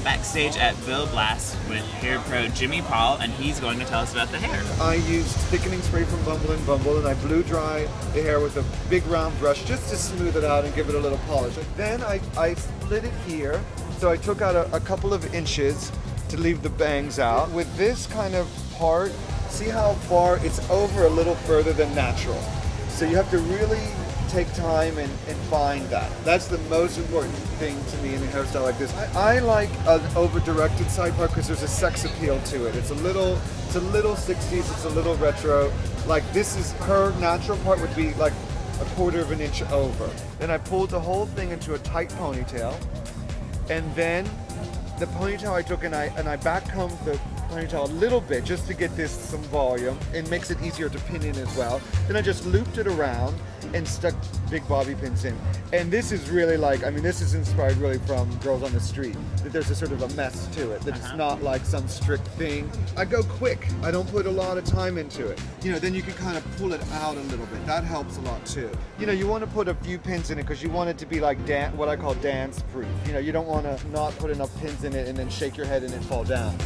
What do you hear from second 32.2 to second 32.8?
to it.